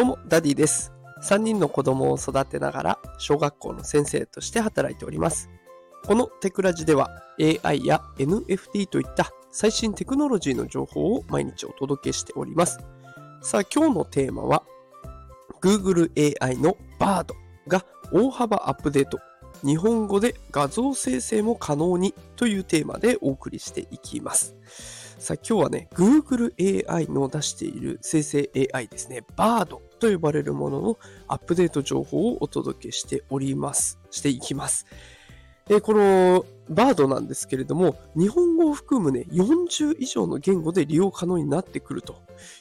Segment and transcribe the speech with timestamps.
[0.00, 0.94] どうも、ダディです。
[1.22, 5.50] 3人の子供を育てながら、小学校の先生として働いております。
[6.06, 12.78] このテクラジでは、AI や NFT といった最新テクノロジーの情報を毎日お届けしております。
[13.42, 14.62] さあ、今日のテーマは、
[15.60, 16.10] Google
[16.42, 17.34] AI の Bard
[17.68, 19.18] が大幅アップデート。
[19.62, 24.56] 日本語で画像生成も可能にというテーマでお送りしていきます。
[25.18, 26.54] さあ今日はね、Google
[26.90, 34.00] AI の出している生成 AI ですね、Bard と呼ばれるもののアップデート情報をお届けしております。
[34.10, 34.86] していきます。
[35.72, 42.16] えこの Bard なんですけれども、日本語を含むね、40以上の言語で利用可能になってくると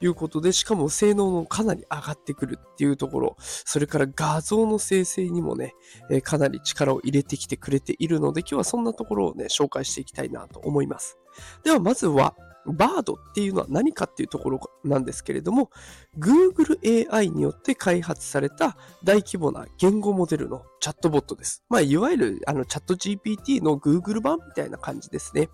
[0.00, 5.74] いうことで、しかも性能のかなり上がってくるっていうところ、それから画像の生成にもね、
[6.10, 11.18] えかなり力を入れてきてくれているので、今日はそんなところをね、紹介していきたいなと思います。
[11.62, 12.34] では、まずは、
[12.66, 15.70] Bard っていうのは何かっていうところなんですけれども、
[16.18, 21.64] Google AI によって開発された大規模な言語モデルのチャットボットです。
[21.68, 25.48] まあ、いわゆるあのチャット GPT の Google 版みたいな感じですね。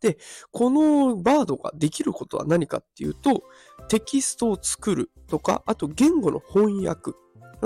[0.00, 0.18] で、
[0.52, 3.42] この Bard ができることは何かっていうと、
[3.88, 7.12] テキストを作るとか、あと言語の翻訳、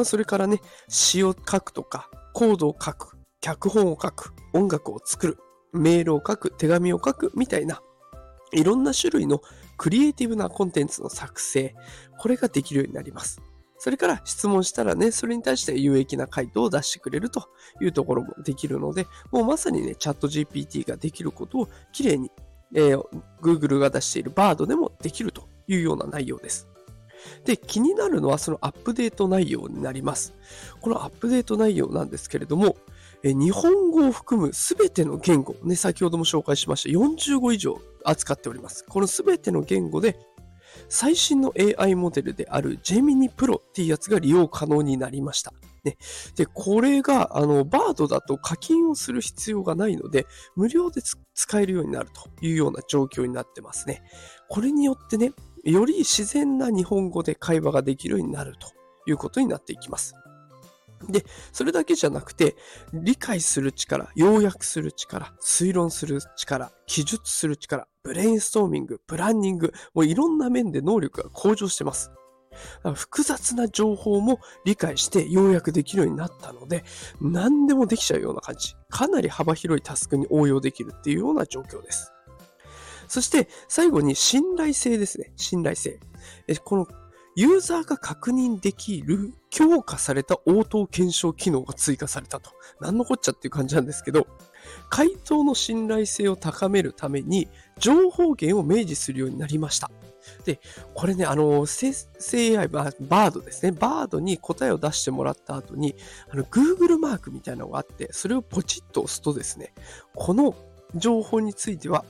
[0.04, 5.38] それからね、詩を書くとか、コードを書く、脚本を書く、音楽を作る、
[5.72, 7.82] メールを書く、手紙を書くみたいな、
[8.52, 9.40] いろんな種類の
[9.76, 11.74] クリエイティブなコンテンツの作成、
[12.18, 13.40] これができるようになります。
[13.78, 17.48] それから質問したらね、それに対して有益な回答を出してくれると
[17.80, 22.30] いうところもできるので、もうまさにね、チャット GPT ができることをきれいに、
[22.74, 23.02] えー
[23.42, 26.68] Google が出している Bard でもできるというような内容です。
[27.44, 30.34] で、気になるのはそのアップデート内容になります。
[30.80, 32.76] このアップデート内容なんですけれども、
[33.24, 38.84] え日本語を含むすべての言語、ね、先ほども紹介しました40語以上扱っております。
[38.88, 40.18] このすべての言語で
[40.88, 45.52] 最新の AI モデルである Gemini Pro っていうやつが利用可能になりました。
[45.84, 45.96] ね、
[46.36, 51.02] で、これが、あの、Bard だと課金をする必要がないので、無料で
[51.34, 54.02] 使えるようになるというような状況になってますね。
[54.48, 55.32] これによってね、
[55.62, 58.68] より自然な日本語で会話ができるようになると
[59.06, 60.14] いうことになっていきます。
[61.08, 62.56] で、それだけじゃなくて、
[62.92, 72.12] 理解する力、要約する力、推論する力、記述する力、ブレインストーミング、プランニング、もういろんな面で能力が向上してます。
[72.94, 76.84] 複雑な情報も理解して要約できるようになったので、
[77.20, 78.74] 何でもできちゃうような感じ。
[78.90, 82.12] かなり幅広いタスクに応用できるっていうような状況です。
[83.12, 85.34] そして最後に信頼性ですね。
[85.36, 86.00] 信頼性。
[86.64, 86.88] この
[87.36, 92.52] ユーザーが確認できる強化された応答検証機能が追加されたと。
[92.80, 94.26] 何のこっちゃっていう感じなんですけど、
[94.88, 99.90] 回答の信頼性を高めるために情報源を明示するようになりました。
[100.46, 100.58] で、
[100.94, 103.72] これね、あの、生成 AI、バードですね。
[103.72, 105.96] バードに答えを出してもらった後に、
[106.30, 109.74] あの、Google マークみたいなのがあって、それをポチッと押すとですね、
[110.14, 110.54] この
[110.94, 112.06] 情報については、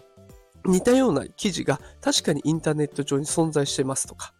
[0.64, 4.34] 似たような記事が確かにインターネット上に存在してますとか、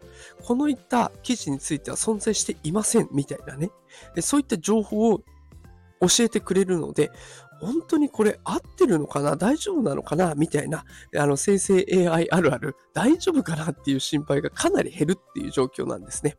[0.44, 3.70] このいった記事については存在していませんみたいなね、
[4.20, 5.18] そういった情報を
[6.00, 7.10] 教えてくれるので、
[7.60, 10.84] 本当にこれ合ってるのかな大丈夫なのかなみたいな、
[11.16, 16.36] あの生成 AI あるある、大丈夫かなっていう心配がかなり減るっていう状況なんですね。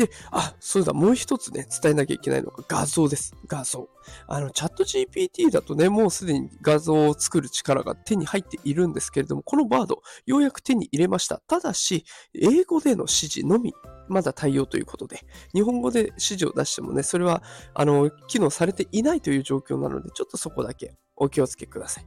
[0.00, 3.34] で、あ、そうだ、もう一つね、伝えなきゃいけないのが画像です。
[3.46, 3.86] 画像。
[4.28, 11.42] あの、チャット GPT だとね、もうすでに画像を作る力が手に入っているんですけれども、このバード、ようやく手に入れました。
[11.46, 13.74] ただし、英語での指示のみ、
[14.08, 15.20] まだ対応ということで、
[15.52, 17.42] 日本語で指示を出してもね、それは、
[17.74, 22.06] あの、機能されていないという状況なので、ちょっとそこだけお気をつけください。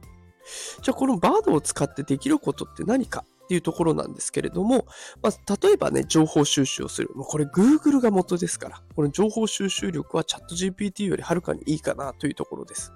[0.82, 4.86] じゃあ、このバードを使ってできることって何かっていうところなんですけれども、
[5.22, 7.10] まあ、例えばね、情報収集をする。
[7.14, 12.92] もうこれ Google が元ですから、この情報収集力はチャット GPT よりはるかにいいかなというところです。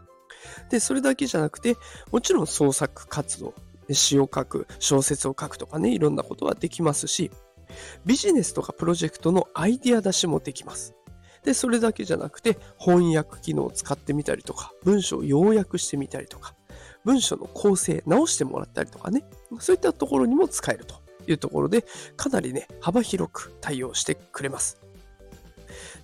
[0.71, 1.77] で、それだけじゃなくて、
[2.11, 3.55] もちろん創作活動、
[3.91, 7.31] 詩を書く、小説を書くとかね、いろんなことはできますし、
[8.07, 10.95] ビジネスとかプロジェクトのアイディア出しもできます。
[11.45, 16.55] で、それだけじゃなくて、翻訳機能を使ってみたりとか、文章を要約してみたりとか、
[17.05, 19.25] 文章の構成、直してもらったりとかね、
[19.59, 20.97] そういったところにも使えると
[21.27, 21.85] いうところで、
[22.17, 24.81] かなりね、幅広く対応してくれます。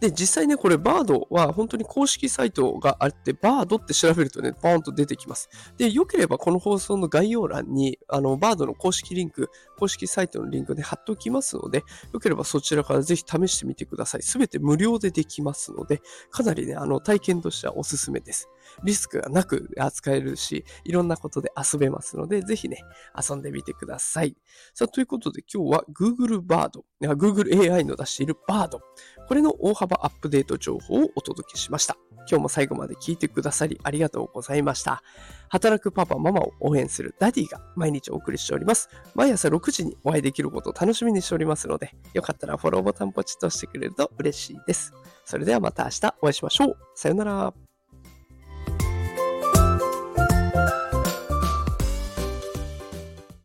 [0.00, 5.48] で、実際ね、これ、バードは本当に公式サイトがあって、バードって調べるとね、バーンと出てきます。
[5.76, 14.22] で、よければこの放送の概要欄に、あの、バードの公式リンク、公式サイトのリンクで貼っておきますので、よければそちらからぜひ試してみてください。
[14.22, 16.00] すべて無料でできますので、
[16.30, 18.48] かなりね、あの、体験としてはおすすめです。
[18.82, 22.78] リスクがなく扱えるし、いろんなことで遊べますので、ぜひね、
[23.16, 24.36] 遊んでみてください。
[24.72, 28.78] さあ、ということで今日は Google Bard、Google AI の出している Bard、
[29.26, 31.96] これの大幅アップデート情報をお届けしました。
[32.28, 35.02] 今日も最後まで聞いてくださりありがとうございました。
[35.48, 38.88] 働くパパ、ママを応援するダディが毎日お送りしております。
[39.14, 44.92] 毎朝6時にお会いできることを楽しみにしておりますので、よかったらフォローボタンポチッとしてくれると嬉しいです。
[45.24, 46.76] それではまた明日お会いしましょう。
[46.94, 47.63] さよなら。